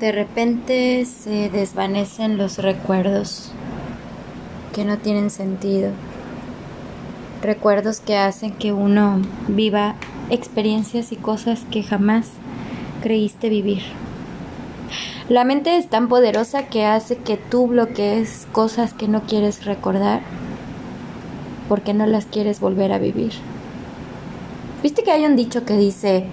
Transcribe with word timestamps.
De 0.00 0.12
repente 0.12 1.06
se 1.06 1.48
desvanecen 1.48 2.36
los 2.36 2.58
recuerdos 2.58 3.50
que 4.74 4.84
no 4.84 4.98
tienen 4.98 5.30
sentido. 5.30 5.90
Recuerdos 7.40 8.00
que 8.00 8.18
hacen 8.18 8.52
que 8.52 8.74
uno 8.74 9.22
viva 9.48 9.94
experiencias 10.28 11.12
y 11.12 11.16
cosas 11.16 11.62
que 11.70 11.82
jamás 11.82 12.26
creíste 13.02 13.48
vivir. 13.48 13.82
La 15.30 15.44
mente 15.44 15.78
es 15.78 15.88
tan 15.88 16.08
poderosa 16.08 16.64
que 16.64 16.84
hace 16.84 17.16
que 17.16 17.38
tú 17.38 17.66
bloquees 17.66 18.46
cosas 18.52 18.92
que 18.92 19.08
no 19.08 19.22
quieres 19.22 19.64
recordar 19.64 20.20
porque 21.70 21.94
no 21.94 22.06
las 22.06 22.26
quieres 22.26 22.60
volver 22.60 22.92
a 22.92 22.98
vivir. 22.98 23.32
¿Viste 24.82 25.02
que 25.02 25.12
hay 25.12 25.24
un 25.24 25.36
dicho 25.36 25.64
que 25.64 25.78
dice 25.78 26.26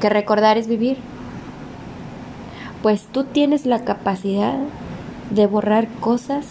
que 0.00 0.08
recordar 0.08 0.58
es 0.58 0.66
vivir? 0.66 0.98
Pues 2.82 3.06
tú 3.06 3.24
tienes 3.24 3.66
la 3.66 3.84
capacidad 3.84 4.56
de 5.30 5.46
borrar 5.46 5.88
cosas 6.00 6.46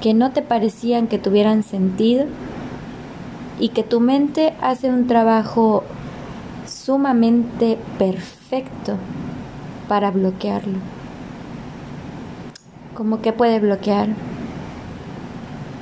que 0.00 0.14
no 0.14 0.32
te 0.32 0.42
parecían 0.42 1.08
que 1.08 1.18
tuvieran 1.18 1.62
sentido 1.62 2.26
y 3.58 3.70
que 3.70 3.82
tu 3.82 4.00
mente 4.00 4.54
hace 4.60 4.90
un 4.90 5.06
trabajo 5.06 5.82
sumamente 6.66 7.78
perfecto 7.98 8.96
para 9.88 10.10
bloquearlo. 10.10 10.78
Como 12.94 13.20
que 13.20 13.32
puede 13.32 13.58
bloquear, 13.60 14.08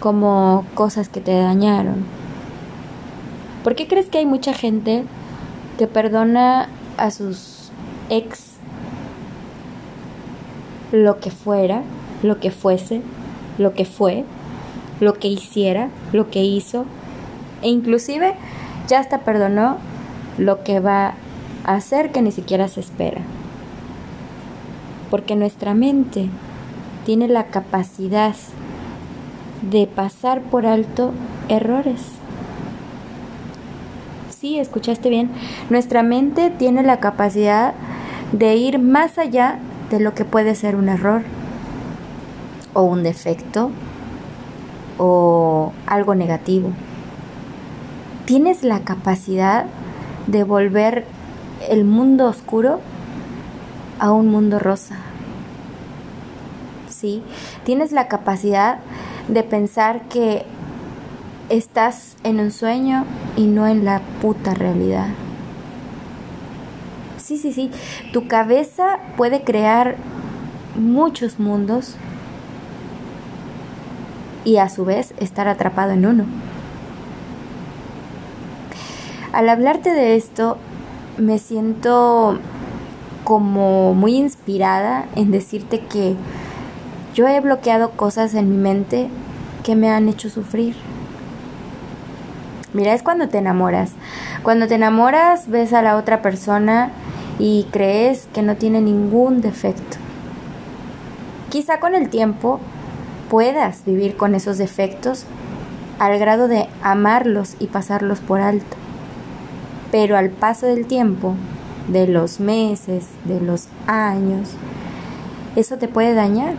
como 0.00 0.64
cosas 0.74 1.08
que 1.08 1.20
te 1.20 1.36
dañaron. 1.36 2.04
¿Por 3.62 3.74
qué 3.74 3.88
crees 3.88 4.08
que 4.08 4.18
hay 4.18 4.26
mucha 4.26 4.52
gente 4.52 5.04
que 5.78 5.86
perdona 5.86 6.68
a 6.96 7.10
sus 7.10 7.70
ex 8.10 8.53
lo 10.94 11.18
que 11.18 11.30
fuera, 11.30 11.82
lo 12.22 12.38
que 12.38 12.50
fuese, 12.50 13.02
lo 13.58 13.74
que 13.74 13.84
fue, 13.84 14.24
lo 15.00 15.14
que 15.14 15.28
hiciera, 15.28 15.88
lo 16.12 16.30
que 16.30 16.44
hizo, 16.44 16.84
e 17.62 17.68
inclusive 17.68 18.34
ya 18.86 19.00
hasta 19.00 19.18
perdonó 19.18 19.78
lo 20.38 20.62
que 20.62 20.80
va 20.80 21.14
a 21.64 21.74
hacer 21.74 22.12
que 22.12 22.22
ni 22.22 22.30
siquiera 22.30 22.68
se 22.68 22.80
espera. 22.80 23.22
Porque 25.10 25.36
nuestra 25.36 25.74
mente 25.74 26.28
tiene 27.04 27.28
la 27.28 27.46
capacidad 27.46 28.34
de 29.62 29.86
pasar 29.86 30.42
por 30.42 30.66
alto 30.66 31.12
errores. 31.48 32.02
Sí, 34.30 34.58
escuchaste 34.58 35.08
bien. 35.08 35.30
Nuestra 35.70 36.02
mente 36.02 36.50
tiene 36.50 36.82
la 36.82 37.00
capacidad 37.00 37.74
de 38.32 38.56
ir 38.56 38.78
más 38.78 39.18
allá 39.18 39.58
de 39.94 40.00
lo 40.00 40.12
que 40.12 40.24
puede 40.24 40.56
ser 40.56 40.74
un 40.74 40.88
error 40.88 41.22
o 42.72 42.82
un 42.82 43.04
defecto 43.04 43.70
o 44.98 45.72
algo 45.86 46.16
negativo. 46.16 46.72
Tienes 48.24 48.64
la 48.64 48.80
capacidad 48.80 49.66
de 50.26 50.42
volver 50.42 51.04
el 51.68 51.84
mundo 51.84 52.26
oscuro 52.26 52.80
a 54.00 54.10
un 54.10 54.26
mundo 54.26 54.58
rosa. 54.58 54.96
¿Sí? 56.88 57.22
Tienes 57.62 57.92
la 57.92 58.08
capacidad 58.08 58.78
de 59.28 59.44
pensar 59.44 60.08
que 60.08 60.44
estás 61.50 62.16
en 62.24 62.40
un 62.40 62.50
sueño 62.50 63.04
y 63.36 63.46
no 63.46 63.68
en 63.68 63.84
la 63.84 64.00
puta 64.20 64.54
realidad. 64.54 65.06
Sí, 67.24 67.38
sí, 67.38 67.54
sí. 67.54 67.70
Tu 68.12 68.28
cabeza 68.28 68.98
puede 69.16 69.44
crear 69.44 69.96
muchos 70.78 71.38
mundos 71.38 71.96
y 74.44 74.58
a 74.58 74.68
su 74.68 74.84
vez 74.84 75.14
estar 75.16 75.48
atrapado 75.48 75.92
en 75.92 76.04
uno. 76.04 76.26
Al 79.32 79.48
hablarte 79.48 79.94
de 79.94 80.16
esto, 80.16 80.58
me 81.16 81.38
siento 81.38 82.38
como 83.24 83.94
muy 83.94 84.16
inspirada 84.16 85.06
en 85.16 85.30
decirte 85.30 85.80
que 85.80 86.16
yo 87.14 87.26
he 87.26 87.40
bloqueado 87.40 87.92
cosas 87.92 88.34
en 88.34 88.50
mi 88.50 88.58
mente 88.58 89.08
que 89.62 89.76
me 89.76 89.90
han 89.90 90.10
hecho 90.10 90.28
sufrir. 90.28 90.76
Mira, 92.74 92.92
es 92.92 93.02
cuando 93.02 93.28
te 93.28 93.38
enamoras. 93.38 93.92
Cuando 94.42 94.66
te 94.66 94.74
enamoras, 94.74 95.48
ves 95.48 95.72
a 95.72 95.80
la 95.80 95.96
otra 95.96 96.20
persona 96.20 96.90
y 97.38 97.66
crees 97.70 98.28
que 98.32 98.42
no 98.42 98.56
tiene 98.56 98.80
ningún 98.80 99.40
defecto. 99.40 99.96
Quizá 101.50 101.80
con 101.80 101.94
el 101.94 102.08
tiempo 102.08 102.60
puedas 103.28 103.84
vivir 103.84 104.16
con 104.16 104.34
esos 104.34 104.58
defectos 104.58 105.24
al 105.98 106.18
grado 106.18 106.48
de 106.48 106.68
amarlos 106.82 107.56
y 107.58 107.66
pasarlos 107.66 108.20
por 108.20 108.40
alto. 108.40 108.76
Pero 109.90 110.16
al 110.16 110.30
paso 110.30 110.66
del 110.66 110.86
tiempo, 110.86 111.34
de 111.88 112.06
los 112.06 112.40
meses, 112.40 113.06
de 113.24 113.40
los 113.40 113.68
años, 113.86 114.50
eso 115.56 115.76
te 115.78 115.88
puede 115.88 116.14
dañar. 116.14 116.54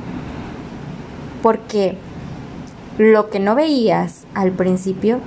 Porque 1.42 1.98
lo 2.98 3.30
que 3.30 3.40
no 3.40 3.56
veías 3.56 4.26
al 4.34 4.52
principio, 4.52 5.20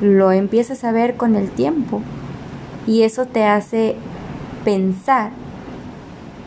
lo 0.00 0.32
empiezas 0.32 0.84
a 0.84 0.92
ver 0.92 1.16
con 1.16 1.34
el 1.34 1.50
tiempo. 1.50 2.00
Y 2.86 3.02
eso 3.02 3.26
te 3.26 3.44
hace 3.44 3.96
pensar 4.64 5.30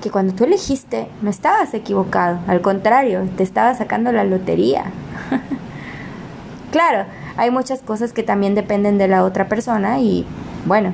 que 0.01 0.11
cuando 0.11 0.33
tú 0.33 0.43
elegiste 0.43 1.07
no 1.21 1.29
estabas 1.29 1.73
equivocado, 1.73 2.39
al 2.47 2.61
contrario, 2.61 3.27
te 3.37 3.43
estaba 3.43 3.73
sacando 3.75 4.11
la 4.11 4.23
lotería. 4.23 4.85
claro, 6.71 7.05
hay 7.37 7.51
muchas 7.51 7.81
cosas 7.81 8.13
que 8.13 8.23
también 8.23 8.55
dependen 8.55 8.97
de 8.97 9.07
la 9.07 9.23
otra 9.23 9.47
persona 9.47 9.99
y 9.99 10.25
bueno, 10.65 10.91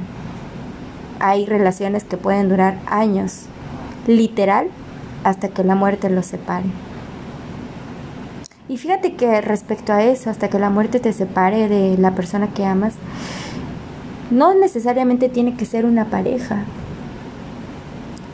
hay 1.20 1.46
relaciones 1.46 2.04
que 2.04 2.18
pueden 2.18 2.50
durar 2.50 2.80
años, 2.86 3.44
literal, 4.08 4.68
hasta 5.24 5.50
que 5.50 5.64
la 5.64 5.76
muerte 5.76 6.10
los 6.10 6.26
separe. 6.26 6.66
Y 8.70 8.78
fíjate 8.78 9.14
que 9.16 9.42
respecto 9.42 9.94
a 9.94 10.04
eso, 10.04 10.30
hasta 10.30 10.50
que 10.50 10.60
la 10.60 10.70
muerte 10.70 11.00
te 11.00 11.14
separe 11.14 11.68
de 11.68 11.98
la 11.98 12.12
persona 12.12 12.48
que 12.48 12.66
amas, 12.66 12.96
no 14.32 14.54
necesariamente 14.54 15.30
tiene 15.30 15.56
que 15.56 15.66
ser 15.66 15.86
una 15.86 16.06
pareja 16.06 16.64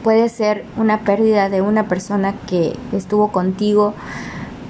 puede 0.03 0.29
ser 0.29 0.65
una 0.77 1.01
pérdida 1.01 1.49
de 1.49 1.61
una 1.61 1.87
persona 1.87 2.33
que 2.47 2.75
estuvo 2.91 3.31
contigo 3.31 3.93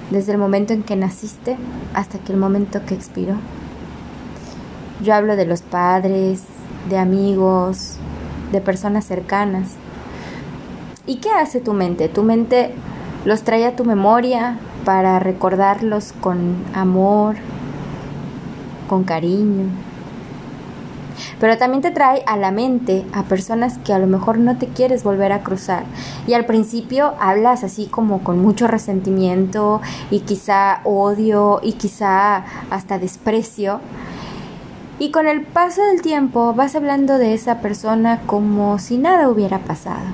desde 0.10 0.32
el 0.32 0.38
momento 0.38 0.74
en 0.74 0.84
que 0.84 0.96
naciste 0.96 1.58
hasta 1.94 2.18
que 2.20 2.34
el 2.34 2.40
momento 2.40 2.86
que 2.86 2.96
expiró. 2.96 3.36
Yo 5.04 5.14
hablo 5.14 5.36
de 5.36 5.46
los 5.46 5.62
padres, 5.62 6.44
de 6.90 6.98
amigos, 6.98 7.98
de 8.52 8.62
personas 8.62 9.06
cercanas. 9.06 9.76
¿Y 11.06 11.18
qué 11.18 11.30
hace 11.30 11.62
tu 11.62 11.74
mente? 11.74 12.10
Tu 12.10 12.24
mente 12.24 12.74
los 13.26 13.44
trae 13.44 13.66
a 13.66 13.76
tu 13.76 13.86
memoria 13.86 14.58
para 14.84 15.20
recordarlos 15.20 16.14
con 16.14 16.56
amor, 16.74 17.36
con 18.88 19.04
cariño, 19.04 19.68
pero 21.40 21.58
también 21.58 21.82
te 21.82 21.92
trae 21.92 22.24
a 22.26 22.38
la 22.38 22.52
mente 22.52 23.06
a 23.14 23.24
personas 23.24 23.78
que 23.78 23.94
a 23.94 24.00
lo 24.00 24.08
mejor 24.08 24.38
no 24.38 24.58
te 24.58 24.68
quieres 24.68 25.04
volver 25.04 25.32
a 25.32 25.44
cruzar. 25.44 25.84
Y 26.28 26.34
al 26.34 26.46
principio 26.46 27.14
hablas 27.20 27.64
así 27.64 27.86
como 27.86 28.24
con 28.24 28.40
mucho 28.40 28.68
resentimiento 28.68 29.82
y 30.12 30.22
quizá 30.22 30.82
odio 30.84 31.60
y 31.64 31.74
quizá 31.74 32.44
hasta 32.70 33.00
desprecio. 33.00 33.80
Y 35.00 35.12
con 35.12 35.28
el 35.28 35.42
paso 35.44 35.82
del 35.82 36.02
tiempo 36.02 36.54
vas 36.54 36.76
hablando 36.76 37.18
de 37.18 37.34
esa 37.34 37.62
persona 37.62 38.20
como 38.26 38.80
si 38.80 38.98
nada 38.98 39.30
hubiera 39.30 39.60
pasado. 39.60 40.06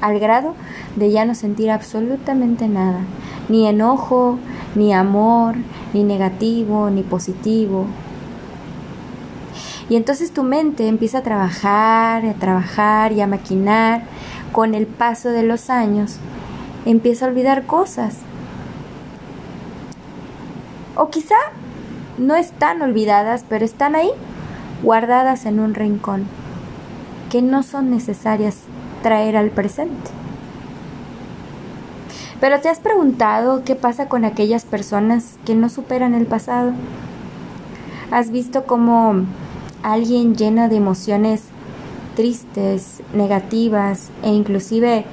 Al 0.00 0.18
grado 0.18 0.54
de 0.96 1.10
ya 1.10 1.24
no 1.24 1.34
sentir 1.34 1.70
absolutamente 1.70 2.68
nada. 2.68 3.00
Ni 3.48 3.66
enojo, 3.66 4.38
ni 4.74 4.92
amor, 4.92 5.54
ni 5.94 6.02
negativo, 6.02 6.90
ni 6.90 7.02
positivo. 7.02 7.86
Y 9.88 9.96
entonces 9.96 10.32
tu 10.32 10.42
mente 10.42 10.88
empieza 10.88 11.18
a 11.18 11.22
trabajar, 11.22 12.24
a 12.26 12.34
trabajar 12.34 13.12
y 13.12 13.20
a 13.20 13.26
maquinar 13.26 14.02
con 14.52 14.74
el 14.74 14.86
paso 14.86 15.28
de 15.30 15.42
los 15.42 15.70
años. 15.70 16.16
Empieza 16.84 17.26
a 17.26 17.28
olvidar 17.28 17.66
cosas. 17.66 18.16
O 20.96 21.10
quizá 21.10 21.36
no 22.18 22.34
están 22.34 22.82
olvidadas, 22.82 23.44
pero 23.48 23.64
están 23.64 23.94
ahí, 23.94 24.10
guardadas 24.82 25.44
en 25.44 25.60
un 25.60 25.74
rincón, 25.74 26.24
que 27.30 27.42
no 27.42 27.62
son 27.62 27.90
necesarias 27.90 28.60
traer 29.02 29.36
al 29.36 29.50
presente. 29.50 30.10
Pero 32.40 32.60
te 32.60 32.68
has 32.68 32.80
preguntado 32.80 33.62
qué 33.64 33.74
pasa 33.76 34.08
con 34.08 34.24
aquellas 34.24 34.64
personas 34.64 35.36
que 35.44 35.54
no 35.54 35.68
superan 35.68 36.14
el 36.14 36.26
pasado. 36.26 36.72
¿Has 38.10 38.30
visto 38.30 38.64
cómo 38.64 39.24
alguien 39.86 40.34
llena 40.34 40.68
de 40.68 40.74
emociones 40.74 41.42
tristes, 42.16 43.02
negativas 43.14 44.10
e 44.24 44.30
inclusive 44.30 45.04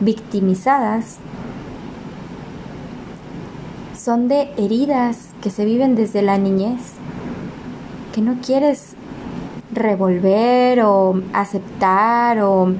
victimizadas 0.00 1.18
son 3.94 4.28
de 4.28 4.50
heridas 4.56 5.28
que 5.42 5.50
se 5.50 5.66
viven 5.66 5.94
desde 5.94 6.22
la 6.22 6.38
niñez, 6.38 6.80
que 8.14 8.22
no 8.22 8.38
quieres 8.40 8.94
revolver 9.72 10.80
o 10.84 11.20
aceptar 11.34 12.40
o 12.40 12.72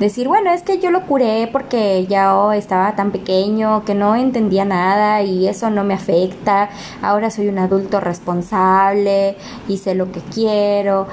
decir, 0.00 0.28
bueno, 0.28 0.50
es 0.50 0.62
que 0.62 0.80
yo 0.80 0.90
lo 0.90 1.02
curé 1.06 1.48
porque 1.52 2.06
ya 2.06 2.34
estaba 2.54 2.96
tan 2.96 3.10
pequeño 3.12 3.84
que 3.84 3.94
no 3.94 4.16
entendía 4.16 4.64
nada 4.64 5.22
y 5.22 5.46
eso 5.46 5.70
no 5.70 5.84
me 5.84 5.94
afecta, 5.94 6.70
ahora 7.02 7.30
soy 7.30 7.48
un 7.48 7.58
adulto 7.58 8.00
responsable 8.00 9.36
y 9.68 9.78
sé 9.78 9.94
lo 9.94 10.10
que 10.10 10.20
quiero. 10.20 11.06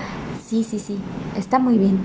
Sí, 0.45 0.63
sí, 0.63 0.79
sí, 0.79 0.97
está 1.37 1.59
muy 1.59 1.77
bien. 1.77 1.99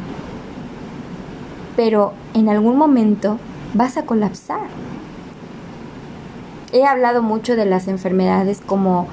Pero 1.77 2.13
en 2.35 2.49
algún 2.49 2.77
momento 2.77 3.39
vas 3.73 3.97
a 3.97 4.05
colapsar. 4.05 4.69
He 6.73 6.85
hablado 6.85 7.23
mucho 7.23 7.57
de 7.57 7.65
las 7.65 7.89
enfermedades 7.89 8.61
como 8.61 9.07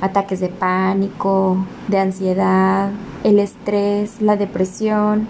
ataques 0.00 0.40
de 0.40 0.48
pánico, 0.48 1.56
de 1.88 1.98
ansiedad, 1.98 2.90
el 3.24 3.38
estrés, 3.38 4.20
la 4.20 4.36
depresión. 4.36 5.26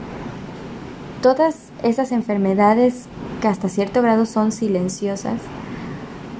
Todas 1.22 1.65
esas 1.86 2.12
enfermedades 2.12 3.04
que 3.40 3.48
hasta 3.48 3.68
cierto 3.68 4.02
grado 4.02 4.26
son 4.26 4.52
silenciosas 4.52 5.40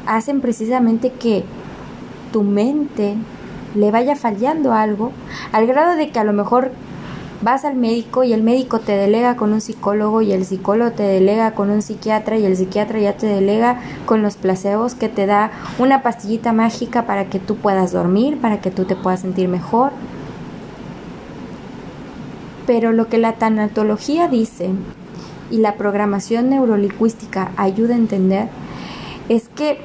hacen 0.07 0.41
precisamente 0.41 1.11
que 1.11 1.45
tu 2.33 2.43
mente 2.43 3.15
le 3.75 3.91
vaya 3.91 4.17
fallando 4.17 4.73
algo 4.73 5.13
al 5.53 5.67
grado 5.67 5.97
de 5.97 6.11
que 6.11 6.19
a 6.19 6.25
lo 6.25 6.33
mejor 6.33 6.71
vas 7.43 7.65
al 7.65 7.77
médico 7.77 8.25
y 8.25 8.33
el 8.33 8.43
médico 8.43 8.81
te 8.81 8.97
delega 8.97 9.37
con 9.37 9.53
un 9.53 9.61
psicólogo 9.61 10.23
y 10.23 10.33
el 10.33 10.45
psicólogo 10.45 10.93
te 10.93 11.03
delega 11.03 11.53
con 11.53 11.71
un 11.71 11.83
psiquiatra 11.83 12.39
y 12.39 12.47
el 12.47 12.57
psiquiatra 12.57 12.99
ya 12.99 13.17
te 13.17 13.27
delega 13.27 13.81
con 14.07 14.23
los 14.23 14.37
placebos 14.37 14.95
que 14.95 15.09
te 15.09 15.27
da 15.27 15.51
una 15.79 16.03
pastillita 16.03 16.53
mágica 16.53 17.07
para 17.07 17.27
que 17.27 17.39
tú 17.39 17.57
puedas 17.57 17.93
dormir, 17.93 18.39
para 18.41 18.61
que 18.61 18.71
tú 18.71 18.85
te 18.85 18.97
puedas 18.97 19.21
sentir 19.21 19.49
mejor. 19.49 19.93
Pero 22.67 22.93
lo 22.93 23.09
que 23.09 23.19
la 23.19 23.35
tanatología 23.35 24.29
dice 24.29 24.71
y 25.51 25.59
la 25.59 25.77
programación 25.77 26.51
neurolingüística 26.51 27.53
ayuda 27.57 27.95
a 27.95 27.99
entender 27.99 28.49
es 29.29 29.49
que 29.49 29.81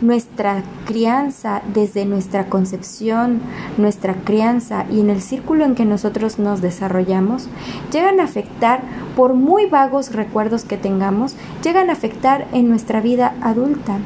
nuestra 0.00 0.62
crianza 0.86 1.62
desde 1.74 2.06
nuestra 2.06 2.46
concepción, 2.46 3.40
nuestra 3.76 4.14
crianza 4.14 4.86
y 4.90 5.00
en 5.00 5.10
el 5.10 5.20
círculo 5.20 5.64
en 5.64 5.74
que 5.74 5.84
nosotros 5.84 6.38
nos 6.38 6.60
desarrollamos, 6.62 7.48
llegan 7.92 8.20
a 8.20 8.24
afectar, 8.24 8.80
por 9.16 9.34
muy 9.34 9.66
vagos 9.66 10.14
recuerdos 10.14 10.64
que 10.64 10.76
tengamos, 10.76 11.34
llegan 11.62 11.90
a 11.90 11.92
afectar 11.92 12.46
en 12.52 12.68
nuestra 12.68 13.00
vida 13.00 13.34
adulta. 13.42 13.98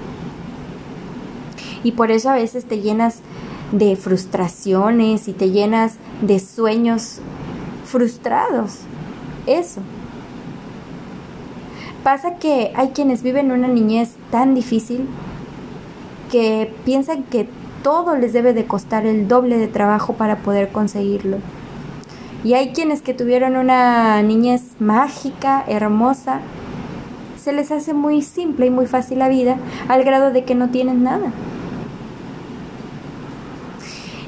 Y 1.84 1.92
por 1.92 2.10
eso 2.10 2.30
a 2.30 2.34
veces 2.34 2.64
te 2.64 2.80
llenas 2.80 3.20
de 3.70 3.94
frustraciones 3.96 5.28
y 5.28 5.32
te 5.32 5.50
llenas 5.50 5.94
de 6.22 6.40
sueños 6.40 7.20
frustrados. 7.84 8.80
Eso. 9.46 9.80
Pasa 12.04 12.34
que 12.34 12.70
hay 12.76 12.90
quienes 12.90 13.22
viven 13.22 13.50
una 13.50 13.66
niñez 13.66 14.10
tan 14.30 14.54
difícil 14.54 15.08
que 16.30 16.70
piensan 16.84 17.22
que 17.22 17.48
todo 17.82 18.14
les 18.14 18.34
debe 18.34 18.52
de 18.52 18.66
costar 18.66 19.06
el 19.06 19.26
doble 19.26 19.56
de 19.56 19.68
trabajo 19.68 20.12
para 20.12 20.36
poder 20.36 20.68
conseguirlo. 20.68 21.38
Y 22.44 22.52
hay 22.52 22.74
quienes 22.74 23.00
que 23.00 23.14
tuvieron 23.14 23.56
una 23.56 24.22
niñez 24.22 24.78
mágica, 24.80 25.64
hermosa, 25.66 26.40
se 27.42 27.54
les 27.54 27.70
hace 27.70 27.94
muy 27.94 28.20
simple 28.20 28.66
y 28.66 28.70
muy 28.70 28.84
fácil 28.86 29.18
la 29.18 29.30
vida 29.30 29.56
al 29.88 30.04
grado 30.04 30.30
de 30.30 30.44
que 30.44 30.54
no 30.54 30.68
tienen 30.68 31.02
nada. 31.04 31.32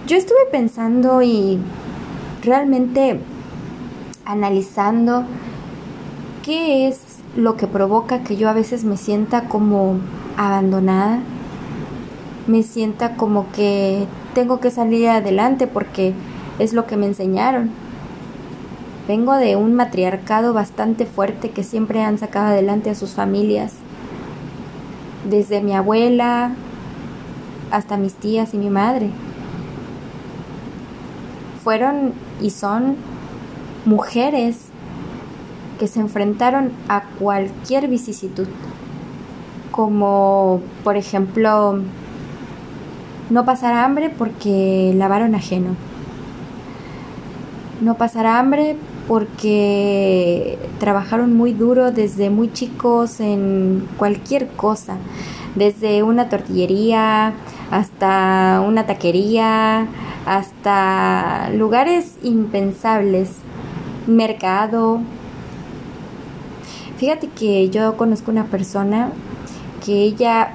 Yo 0.06 0.16
estuve 0.16 0.46
pensando 0.50 1.20
y 1.20 1.58
realmente 2.42 3.20
analizando 4.24 5.24
qué 6.42 6.88
es 6.88 7.05
lo 7.36 7.56
que 7.56 7.66
provoca 7.66 8.22
que 8.22 8.36
yo 8.36 8.48
a 8.48 8.54
veces 8.54 8.84
me 8.84 8.96
sienta 8.96 9.42
como 9.42 9.96
abandonada, 10.36 11.20
me 12.46 12.62
sienta 12.62 13.16
como 13.16 13.50
que 13.52 14.06
tengo 14.34 14.60
que 14.60 14.70
salir 14.70 15.08
adelante 15.08 15.66
porque 15.66 16.14
es 16.58 16.72
lo 16.72 16.86
que 16.86 16.96
me 16.96 17.06
enseñaron. 17.06 17.70
Vengo 19.06 19.34
de 19.34 19.56
un 19.56 19.74
matriarcado 19.74 20.52
bastante 20.52 21.06
fuerte 21.06 21.50
que 21.50 21.62
siempre 21.62 22.02
han 22.02 22.18
sacado 22.18 22.48
adelante 22.48 22.90
a 22.90 22.94
sus 22.94 23.10
familias. 23.10 23.72
Desde 25.28 25.60
mi 25.60 25.74
abuela 25.74 26.52
hasta 27.70 27.96
mis 27.96 28.14
tías 28.14 28.54
y 28.54 28.58
mi 28.58 28.70
madre. 28.70 29.10
Fueron 31.62 32.14
y 32.40 32.50
son 32.50 32.96
mujeres 33.84 34.70
que 35.78 35.88
se 35.88 36.00
enfrentaron 36.00 36.72
a 36.88 37.02
cualquier 37.18 37.88
vicisitud, 37.88 38.46
como 39.70 40.60
por 40.84 40.96
ejemplo 40.96 41.80
no 43.30 43.44
pasar 43.44 43.74
hambre 43.74 44.10
porque 44.10 44.92
lavaron 44.96 45.34
ajeno. 45.34 45.76
No 47.80 47.96
pasar 47.96 48.26
hambre 48.26 48.76
porque 49.06 50.58
trabajaron 50.80 51.34
muy 51.34 51.52
duro 51.52 51.92
desde 51.92 52.30
muy 52.30 52.52
chicos 52.52 53.20
en 53.20 53.86
cualquier 53.98 54.48
cosa, 54.48 54.96
desde 55.54 56.02
una 56.02 56.28
tortillería 56.28 57.34
hasta 57.70 58.62
una 58.66 58.86
taquería, 58.86 59.86
hasta 60.24 61.50
lugares 61.50 62.16
impensables, 62.22 63.30
mercado. 64.06 65.00
Fíjate 66.98 67.28
que 67.28 67.68
yo 67.68 67.96
conozco 67.96 68.30
una 68.30 68.46
persona 68.46 69.10
que 69.84 70.02
ella 70.02 70.52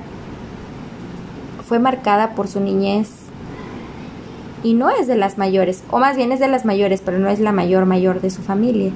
fue 1.68 1.78
marcada 1.78 2.34
por 2.34 2.48
su 2.48 2.60
niñez 2.60 3.10
y 4.64 4.74
no 4.74 4.90
es 4.90 5.08
de 5.08 5.16
las 5.16 5.38
mayores, 5.38 5.84
o 5.92 6.00
más 6.00 6.18
bien 6.18 6.32
es 6.32 6.40
de 6.40 6.48
las 6.48 6.66
mayores, 6.66 7.02
pero 7.04 7.20
no 7.20 7.30
es 7.30 7.40
la 7.40 7.52
mayor 7.52 7.86
mayor 7.86 8.22
de 8.22 8.30
su 8.30 8.42
familia. 8.42 8.92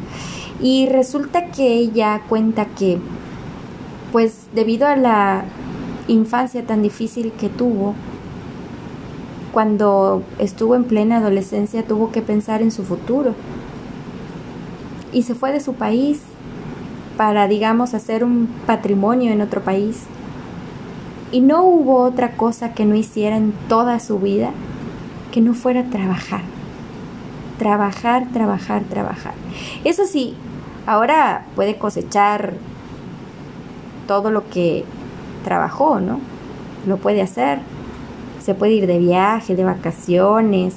Y 0.62 0.88
resulta 0.88 1.52
que 1.52 1.74
ella 1.74 2.22
cuenta 2.28 2.66
que, 2.66 3.00
pues 4.12 4.48
debido 4.54 4.88
a 4.88 4.96
la 4.96 5.46
infancia 6.08 6.66
tan 6.66 6.82
difícil 6.82 7.32
que 7.32 7.50
tuvo, 7.50 7.94
cuando 9.54 10.24
estuvo 10.40 10.76
en 10.76 10.84
plena 10.84 11.18
adolescencia 11.18 11.86
tuvo 11.86 12.12
que 12.12 12.22
pensar 12.22 12.62
en 12.62 12.72
su 12.72 12.84
futuro. 12.84 13.34
Y 15.14 15.24
se 15.24 15.34
fue 15.34 15.52
de 15.52 15.62
su 15.62 15.74
país 15.74 16.22
para, 17.18 17.48
digamos, 17.48 17.94
hacer 17.94 18.24
un 18.24 18.48
patrimonio 18.66 19.32
en 19.32 19.42
otro 19.42 19.62
país 19.62 20.04
y 21.32 21.42
no 21.42 21.64
hubo 21.64 22.02
otra 22.02 22.38
cosa 22.38 22.74
que 22.74 22.86
no 22.86 22.96
hiciera 22.96 23.38
en 23.38 23.54
toda 23.68 24.00
su 24.00 24.20
vida 24.20 24.52
que 25.32 25.42
no 25.42 25.54
fuera 25.54 25.84
trabajar. 25.84 26.42
Trabajar, 27.60 28.28
trabajar, 28.32 28.84
trabajar. 28.84 29.34
Eso 29.84 30.06
sí, 30.06 30.36
ahora 30.86 31.46
puede 31.56 31.78
cosechar 31.78 32.54
todo 34.08 34.32
lo 34.32 34.50
que 34.50 34.86
trabajó, 35.44 36.00
¿no? 36.00 36.20
Lo 36.88 36.98
puede 36.98 37.22
hacer. 37.22 37.60
Se 38.42 38.54
puede 38.54 38.74
ir 38.74 38.88
de 38.88 39.00
viaje, 39.00 39.56
de 39.56 39.64
vacaciones, 39.64 40.76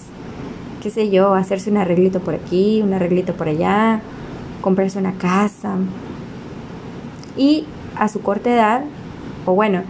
qué 0.82 0.90
sé 0.90 1.10
yo, 1.10 1.34
hacerse 1.34 1.70
un 1.70 1.76
arreglito 1.76 2.20
por 2.20 2.34
aquí, 2.34 2.80
un 2.82 2.94
arreglito 2.94 3.34
por 3.34 3.48
allá, 3.48 4.00
comprarse 4.60 4.98
una 4.98 5.12
casa. 5.12 5.76
Y 7.38 7.64
a 7.96 8.08
su 8.08 8.20
corta 8.20 8.52
edad, 8.52 8.82
o 9.46 9.54
bueno, 9.54 9.82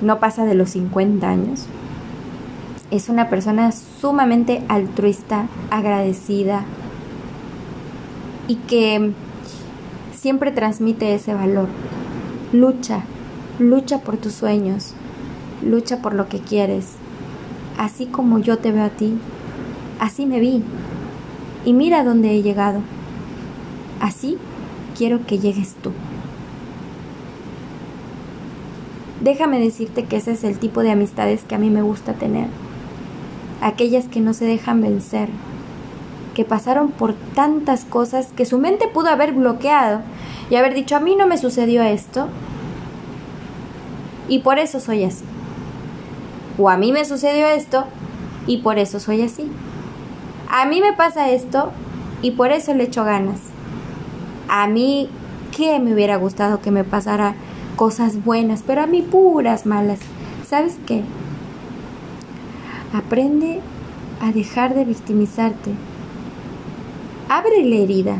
no 0.00 0.20
pasa 0.20 0.44
de 0.44 0.54
los 0.54 0.70
50 0.70 1.28
años. 1.28 1.66
Es 2.90 3.08
una 3.08 3.28
persona 3.28 3.72
sumamente 3.72 4.62
altruista, 4.68 5.48
agradecida 5.70 6.64
y 8.46 8.56
que 8.56 9.12
siempre 10.14 10.52
transmite 10.52 11.14
ese 11.14 11.34
valor. 11.34 11.68
Lucha, 12.52 13.00
lucha 13.58 14.00
por 14.00 14.16
tus 14.18 14.32
sueños, 14.34 14.92
lucha 15.62 16.00
por 16.00 16.14
lo 16.14 16.28
que 16.28 16.38
quieres. 16.38 16.92
Así 17.78 18.06
como 18.06 18.38
yo 18.38 18.58
te 18.58 18.72
veo 18.72 18.84
a 18.84 18.90
ti, 18.90 19.18
así 19.98 20.26
me 20.26 20.38
vi. 20.38 20.62
Y 21.64 21.72
mira 21.72 22.04
dónde 22.04 22.30
he 22.32 22.42
llegado. 22.42 22.80
Así 24.00 24.38
quiero 24.96 25.26
que 25.26 25.38
llegues 25.38 25.74
tú. 25.82 25.92
Déjame 29.20 29.58
decirte 29.58 30.04
que 30.04 30.16
ese 30.16 30.32
es 30.32 30.44
el 30.44 30.58
tipo 30.58 30.82
de 30.82 30.90
amistades 30.90 31.42
que 31.44 31.54
a 31.54 31.58
mí 31.58 31.70
me 31.70 31.82
gusta 31.82 32.14
tener. 32.14 32.48
Aquellas 33.60 34.06
que 34.06 34.20
no 34.20 34.34
se 34.34 34.44
dejan 34.44 34.82
vencer, 34.82 35.28
que 36.34 36.44
pasaron 36.44 36.90
por 36.90 37.14
tantas 37.34 37.84
cosas 37.86 38.28
que 38.36 38.44
su 38.44 38.58
mente 38.58 38.88
pudo 38.88 39.08
haber 39.08 39.32
bloqueado 39.32 40.00
y 40.50 40.56
haber 40.56 40.74
dicho 40.74 40.94
a 40.94 41.00
mí 41.00 41.16
no 41.16 41.26
me 41.26 41.38
sucedió 41.38 41.82
esto 41.82 42.28
y 44.28 44.40
por 44.40 44.58
eso 44.58 44.78
soy 44.78 45.04
así. 45.04 45.24
O 46.58 46.68
a 46.68 46.76
mí 46.76 46.92
me 46.92 47.06
sucedió 47.06 47.46
esto 47.46 47.86
y 48.46 48.58
por 48.58 48.78
eso 48.78 49.00
soy 49.00 49.22
así. 49.22 49.50
A 50.50 50.66
mí 50.66 50.80
me 50.82 50.92
pasa 50.92 51.30
esto 51.30 51.72
y 52.20 52.32
por 52.32 52.52
eso 52.52 52.74
le 52.74 52.84
echo 52.84 53.04
ganas. 53.04 53.40
A 54.48 54.66
mí, 54.66 55.08
¿qué 55.56 55.78
me 55.80 55.94
hubiera 55.94 56.16
gustado 56.16 56.60
que 56.60 56.70
me 56.70 56.84
pasara 56.84 57.34
cosas 57.76 58.24
buenas, 58.24 58.62
pero 58.66 58.82
a 58.82 58.86
mí 58.86 59.02
puras 59.02 59.66
malas? 59.66 60.00
¿Sabes 60.48 60.78
qué? 60.86 61.02
Aprende 62.92 63.60
a 64.20 64.32
dejar 64.32 64.74
de 64.74 64.84
victimizarte. 64.84 65.72
Abre 67.28 67.64
la 67.64 67.76
herida. 67.76 68.16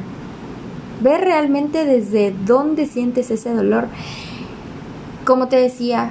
Ve 1.00 1.18
realmente 1.18 1.84
desde 1.84 2.34
dónde 2.44 2.86
sientes 2.86 3.30
ese 3.30 3.54
dolor. 3.54 3.86
Como 5.24 5.48
te 5.48 5.56
decía, 5.56 6.10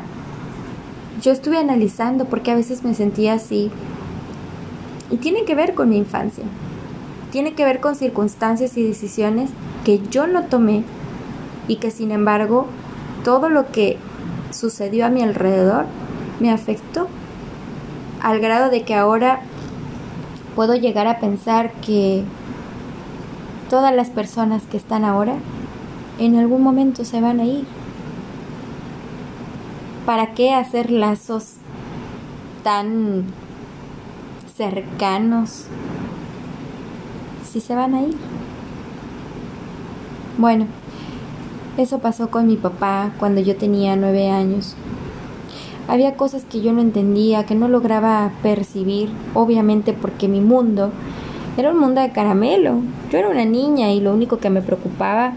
yo 1.22 1.32
estuve 1.32 1.58
analizando 1.58 2.26
porque 2.26 2.52
a 2.52 2.56
veces 2.56 2.84
me 2.84 2.94
sentía 2.94 3.34
así. 3.34 3.72
Y 5.12 5.18
tiene 5.18 5.46
que 5.46 5.56
ver 5.56 5.76
con 5.76 5.90
mi 5.90 5.98
infancia. 5.98 6.44
Tiene 7.32 7.54
que 7.54 7.66
ver 7.66 7.80
con 7.80 7.96
circunstancias 7.96 8.78
y 8.78 8.84
decisiones 8.84 9.50
que 9.84 10.00
yo 10.10 10.26
no 10.26 10.46
tomé 10.46 10.84
y 11.68 11.78
que 11.78 11.92
sin 11.92 12.12
embargo 12.12 12.68
todo 13.26 13.50
lo 13.50 13.72
que 13.72 13.98
sucedió 14.52 15.08
a 15.08 15.10
mi 15.10 15.24
alrededor 15.24 15.86
me 16.40 16.52
afectó 16.52 17.08
al 18.22 18.40
grado 18.40 18.70
de 18.70 18.84
que 18.84 18.94
ahora 18.94 19.42
puedo 20.56 20.76
llegar 20.76 21.08
a 21.08 21.20
pensar 21.20 21.72
que 21.82 22.24
todas 23.68 23.94
las 23.96 24.12
personas 24.12 24.62
que 24.64 24.78
están 24.78 25.04
ahora 25.04 25.34
en 26.20 26.38
algún 26.38 26.62
momento 26.62 27.04
se 27.04 27.20
van 27.20 27.40
a 27.40 27.46
ir. 27.46 27.66
¿Para 30.06 30.34
qué 30.36 30.54
hacer 30.54 30.92
lazos 30.92 31.56
tan 32.64 33.26
cercanos 34.56 35.66
si 37.52 37.60
se 37.60 37.74
van 37.74 37.96
a 37.96 38.02
ir? 38.04 38.16
Bueno, 40.38 40.68
eso 41.78 42.00
pasó 42.00 42.30
con 42.30 42.48
mi 42.48 42.56
papá 42.56 43.12
cuando 43.20 43.42
yo 43.42 43.56
tenía 43.56 43.96
nueve 43.96 44.30
años. 44.30 44.76
Había 45.88 46.16
cosas 46.16 46.46
que 46.46 46.62
yo 46.62 46.74
no 46.74 46.82
entendía, 46.82 47.46
que 47.46 47.54
no 47.54 47.68
lograba 47.68 48.32
percibir, 48.42 49.10
obviamente 49.34 49.94
porque 49.94 50.28
mi 50.28 50.42
mundo 50.42 50.92
era 51.58 51.72
un 51.72 51.80
mundo 51.80 52.02
de 52.02 52.12
caramelo. 52.12 52.82
Yo 53.12 53.20
era 53.20 53.30
una 53.30 53.46
niña 53.46 53.92
y 53.92 54.00
lo 54.00 54.14
único 54.14 54.40
que 54.40 54.50
me 54.50 54.62
preocupaba, 54.62 55.34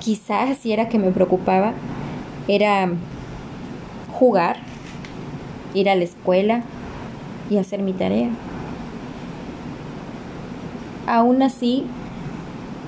quizás 0.00 0.56
si 0.58 0.72
era 0.72 0.88
que 0.88 0.98
me 0.98 1.10
preocupaba, 1.10 1.74
era 2.48 2.90
jugar, 4.12 4.56
ir 5.74 5.90
a 5.90 5.94
la 5.94 6.04
escuela 6.04 6.62
y 7.50 7.58
hacer 7.58 7.82
mi 7.82 7.92
tarea. 7.92 8.30
Aún 11.06 11.42
así, 11.42 11.84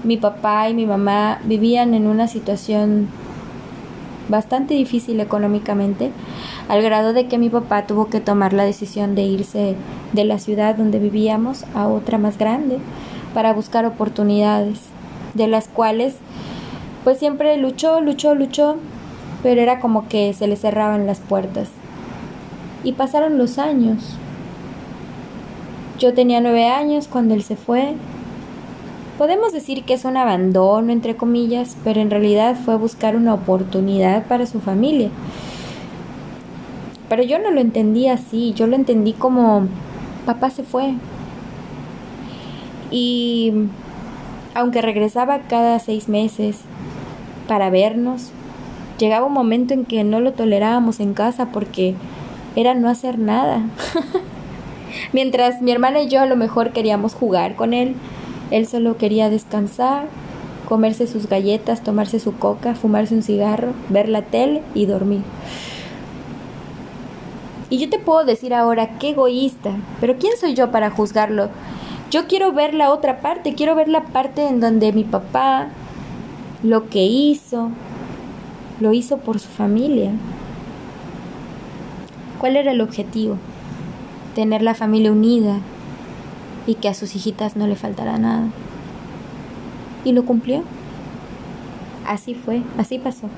mi 0.05 0.17
papá 0.17 0.69
y 0.69 0.75
mi 0.75 0.87
mamá 0.87 1.40
vivían 1.45 1.95
en 1.95 2.07
una 2.07 2.28
situación 2.28 3.09
bastante 4.28 4.75
difícil 4.75 5.21
económicamente, 5.21 6.11
al 6.69 6.83
grado 6.83 7.12
de 7.12 7.26
que 7.26 7.38
mi 7.38 7.49
papá 7.49 7.87
tuvo 7.87 8.07
que 8.07 8.21
tomar 8.21 8.52
la 8.52 8.64
decisión 8.64 9.14
de 9.14 9.23
irse 9.23 9.75
de 10.12 10.25
la 10.25 10.38
ciudad 10.38 10.76
donde 10.76 10.99
vivíamos 10.99 11.64
a 11.75 11.88
otra 11.88 12.19
más 12.19 12.38
grande 12.38 12.78
para 13.35 13.52
buscar 13.52 13.87
oportunidades, 13.87 14.81
de 15.35 15.47
las 15.47 15.69
cuales 15.69 16.17
pues 17.05 17.19
siempre 17.19 17.57
luchó, 17.57 18.00
luchó, 18.00 18.35
luchó, 18.35 18.76
pero 19.43 19.61
era 19.61 19.81
como 19.81 20.09
que 20.09 20.33
se 20.35 20.47
le 20.47 20.57
cerraban 20.57 21.07
las 21.07 21.21
puertas. 21.21 21.69
Y 22.85 22.93
pasaron 22.93 23.38
los 23.38 23.59
años. 23.59 24.17
Yo 25.99 26.14
tenía 26.14 26.40
nueve 26.40 26.67
años 26.67 27.09
cuando 27.09 27.35
él 27.35 27.43
se 27.43 27.57
fue, 27.57 27.95
Podemos 29.18 29.52
decir 29.52 29.82
que 29.82 29.94
es 29.94 30.04
un 30.04 30.16
abandono, 30.16 30.92
entre 30.92 31.16
comillas, 31.16 31.76
pero 31.82 32.00
en 32.00 32.08
realidad 32.08 32.56
fue 32.64 32.76
buscar 32.76 33.16
una 33.16 33.34
oportunidad 33.34 34.25
para 34.28 34.46
su 34.46 34.60
familia. 34.60 35.10
Pero 37.08 37.25
yo 37.25 37.40
no 37.40 37.50
lo 37.50 37.60
entendí 37.60 38.06
así, 38.06 38.52
yo 38.54 38.68
lo 38.68 38.76
entendí 38.76 39.14
como 39.14 39.66
papá 40.25 40.50
se 40.50 40.62
fue. 40.62 40.94
Y 42.92 43.52
aunque 44.54 44.82
regresaba 44.82 45.40
cada 45.48 45.80
seis 45.80 46.08
meses 46.08 46.60
para 47.48 47.70
vernos, 47.70 48.30
llegaba 48.98 49.26
un 49.26 49.32
momento 49.32 49.75
en 49.75 49.84
que 49.84 50.04
no 50.04 50.20
lo 50.20 50.32
tolerábamos 50.32 51.00
en 51.00 51.12
casa 51.12 51.46
porque 51.50 51.96
era 52.54 52.75
no 52.75 52.88
hacer 52.88 53.18
nada. 53.18 53.62
Mientras 55.12 55.60
mi 55.60 55.72
hermana 55.72 56.02
y 56.02 56.08
yo 56.08 56.20
a 56.20 56.26
lo 56.26 56.37
mejor 56.37 56.70
queríamos 56.70 57.14
jugar 57.14 57.56
con 57.56 57.75
él, 57.75 57.96
él 58.50 58.67
solo 58.67 58.97
quería 58.97 59.31
descansar, 59.31 60.07
comerse 60.69 61.07
sus 61.07 61.28
galletas, 61.28 61.83
tomarse 61.83 62.21
su 62.21 62.37
coca, 62.37 62.75
fumarse 62.75 63.14
un 63.14 63.23
cigarro, 63.23 63.73
ver 63.88 64.09
la 64.09 64.23
tele 64.23 64.62
y 64.75 64.87
dormir. 64.87 65.23
Y 67.71 67.78
yo 67.78 67.90
te 67.90 67.99
puedo 67.99 68.25
decir 68.25 68.55
ahora, 68.55 68.99
qué 68.99 69.11
egoísta, 69.11 69.73
pero 70.00 70.17
¿quién 70.19 70.37
soy 70.38 70.55
yo 70.55 70.71
para 70.71 70.90
juzgarlo? 70.90 71.49
Yo 72.11 72.26
quiero 72.26 72.52
ver 72.52 72.73
la 72.73 72.90
otra 72.90 73.21
parte, 73.21 73.55
quiero 73.55 73.75
ver 73.75 73.88
la 73.88 74.05
parte 74.05 74.47
en 74.47 74.61
donde 74.61 74.93
mi 74.93 75.05
papá 75.05 75.69
lo 76.62 76.88
que 76.88 77.05
hizo, 77.05 77.71
lo 78.81 78.93
hizo 78.93 79.19
por 79.19 79.38
su 79.38 79.49
familia. 79.49 80.12
¿Cuál 82.38 82.57
era 82.57 82.73
el 82.73 82.81
objetivo? 82.81 83.37
Tener 84.35 84.62
la 84.62 84.75
familia 84.75 85.12
unida, 85.12 85.59
y 86.68 86.75
que 86.75 86.88
a 86.88 86.94
sus 86.94 87.16
hijitas 87.16 87.56
no 87.56 87.66
le 87.66 87.76
faltará 87.76 88.18
nada. 88.18 88.50
Y 90.04 90.12
lo 90.12 90.26
cumplió. 90.26 90.62
Así 92.06 92.34
fue, 92.34 92.62
así 92.76 92.98
pasó. 92.98 93.28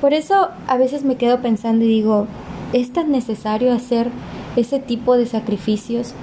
Por 0.00 0.12
eso 0.12 0.48
a 0.66 0.76
veces 0.76 1.04
me 1.04 1.16
quedo 1.16 1.40
pensando 1.40 1.84
y 1.84 1.88
digo, 1.88 2.26
¿es 2.72 2.92
tan 2.92 3.12
necesario 3.12 3.72
hacer 3.72 4.10
ese 4.56 4.80
tipo 4.80 5.16
de 5.16 5.24
sacrificios 5.24 6.14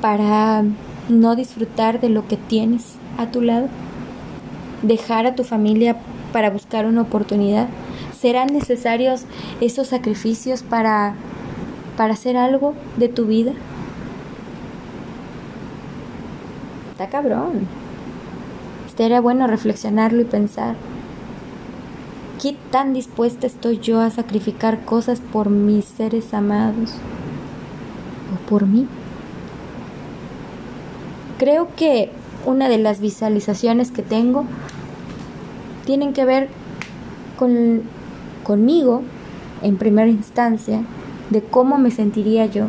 para 0.00 0.64
no 1.08 1.36
disfrutar 1.36 2.00
de 2.00 2.08
lo 2.08 2.26
que 2.26 2.36
tienes 2.36 2.96
a 3.18 3.30
tu 3.30 3.42
lado? 3.42 3.68
¿Dejar 4.82 5.26
a 5.26 5.36
tu 5.36 5.44
familia 5.44 5.98
para 6.32 6.50
buscar 6.50 6.84
una 6.84 7.02
oportunidad? 7.02 7.68
¿Serán 8.18 8.48
necesarios 8.48 9.22
esos 9.60 9.86
sacrificios 9.86 10.64
para, 10.64 11.14
para 11.96 12.14
hacer 12.14 12.36
algo 12.36 12.74
de 12.96 13.08
tu 13.08 13.26
vida? 13.26 13.52
Cabrón. 17.10 17.66
Estaría 18.86 19.20
bueno 19.20 19.46
reflexionarlo 19.46 20.22
y 20.22 20.24
pensar. 20.24 20.74
¿Qué 22.40 22.56
tan 22.70 22.92
dispuesta 22.92 23.46
estoy 23.46 23.78
yo 23.78 24.00
a 24.00 24.10
sacrificar 24.10 24.84
cosas 24.84 25.20
por 25.20 25.50
mis 25.50 25.84
seres 25.84 26.32
amados? 26.34 26.94
¿O 28.34 28.48
por 28.48 28.66
mí? 28.66 28.86
Creo 31.38 31.68
que 31.76 32.10
una 32.46 32.68
de 32.68 32.78
las 32.78 33.00
visualizaciones 33.00 33.90
que 33.90 34.02
tengo 34.02 34.44
tienen 35.84 36.14
que 36.14 36.24
ver 36.24 36.48
con, 37.38 37.82
conmigo 38.44 39.02
en 39.62 39.76
primera 39.76 40.08
instancia 40.08 40.80
de 41.28 41.42
cómo 41.42 41.76
me 41.76 41.90
sentiría 41.90 42.46
yo 42.46 42.68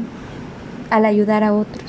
al 0.89 1.05
ayudar 1.05 1.45
a 1.45 1.53
otros. 1.53 1.86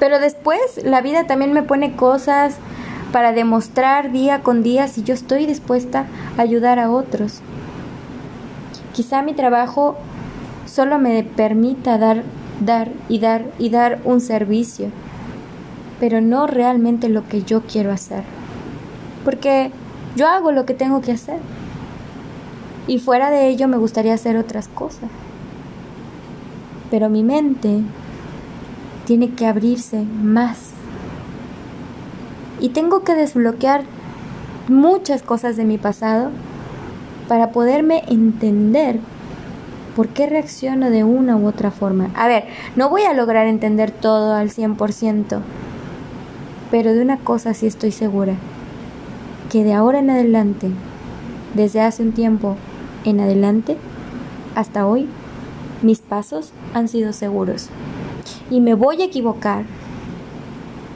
Pero 0.00 0.18
después 0.18 0.58
la 0.82 1.02
vida 1.02 1.26
también 1.28 1.52
me 1.52 1.62
pone 1.62 1.94
cosas 1.94 2.56
para 3.12 3.32
demostrar 3.32 4.10
día 4.10 4.42
con 4.42 4.62
día 4.62 4.88
si 4.88 5.02
yo 5.02 5.14
estoy 5.14 5.46
dispuesta 5.46 6.06
a 6.36 6.42
ayudar 6.42 6.78
a 6.78 6.90
otros. 6.90 7.40
Quizá 8.94 9.22
mi 9.22 9.34
trabajo 9.34 9.96
solo 10.66 10.98
me 10.98 11.22
permita 11.22 11.98
dar, 11.98 12.24
dar 12.60 12.90
y 13.08 13.18
dar 13.18 13.44
y 13.58 13.68
dar 13.68 14.00
un 14.04 14.20
servicio, 14.20 14.88
pero 16.00 16.20
no 16.20 16.46
realmente 16.46 17.08
lo 17.08 17.28
que 17.28 17.42
yo 17.42 17.62
quiero 17.62 17.92
hacer. 17.92 18.24
Porque 19.24 19.70
yo 20.16 20.28
hago 20.28 20.50
lo 20.50 20.64
que 20.64 20.74
tengo 20.74 21.02
que 21.02 21.12
hacer. 21.12 21.38
Y 22.86 22.98
fuera 22.98 23.30
de 23.30 23.48
ello 23.48 23.68
me 23.68 23.76
gustaría 23.76 24.14
hacer 24.14 24.36
otras 24.38 24.66
cosas. 24.66 25.10
Pero 26.90 27.10
mi 27.10 27.22
mente 27.22 27.82
tiene 29.10 29.30
que 29.30 29.44
abrirse 29.44 30.04
más. 30.22 30.70
Y 32.60 32.68
tengo 32.68 33.02
que 33.02 33.16
desbloquear 33.16 33.82
muchas 34.68 35.24
cosas 35.24 35.56
de 35.56 35.64
mi 35.64 35.78
pasado 35.78 36.30
para 37.26 37.50
poderme 37.50 38.04
entender 38.06 39.00
¿Por 39.96 40.10
qué 40.10 40.28
reacciono 40.28 40.90
de 40.90 41.02
una 41.02 41.36
u 41.36 41.48
otra 41.48 41.72
forma? 41.72 42.10
A 42.14 42.28
ver, 42.28 42.44
no 42.76 42.88
voy 42.88 43.02
a 43.02 43.12
lograr 43.12 43.48
entender 43.48 43.90
todo 43.90 44.32
al 44.34 44.50
100%, 44.50 45.40
pero 46.70 46.94
de 46.94 47.02
una 47.02 47.16
cosa 47.16 47.52
sí 47.52 47.66
estoy 47.66 47.90
segura, 47.90 48.34
que 49.50 49.64
de 49.64 49.74
ahora 49.74 49.98
en 49.98 50.10
adelante, 50.10 50.70
desde 51.54 51.80
hace 51.80 52.04
un 52.04 52.12
tiempo 52.12 52.56
en 53.04 53.18
adelante, 53.18 53.76
hasta 54.54 54.86
hoy, 54.86 55.08
mis 55.82 55.98
pasos 55.98 56.52
han 56.72 56.86
sido 56.86 57.12
seguros. 57.12 57.70
Y 58.50 58.60
me 58.60 58.74
voy 58.74 59.00
a 59.00 59.06
equivocar, 59.06 59.64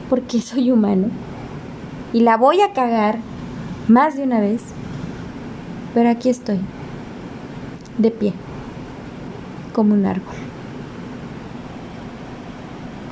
porque 0.09 0.41
soy 0.41 0.71
humano, 0.71 1.07
y 2.13 2.21
la 2.21 2.37
voy 2.37 2.61
a 2.61 2.73
cagar 2.73 3.19
más 3.87 4.15
de 4.15 4.23
una 4.23 4.39
vez, 4.39 4.61
pero 5.93 6.09
aquí 6.09 6.29
estoy, 6.29 6.59
de 7.97 8.11
pie 8.11 8.33
como 9.73 9.93
un 9.93 10.05
árbol. 10.05 10.44